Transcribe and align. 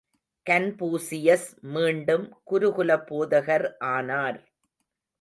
Confucius 0.47 1.45
மீண்டும் 1.73 2.25
குருகுல 2.47 2.97
போதகர் 3.07 3.67
ஆனார்! 3.91 4.39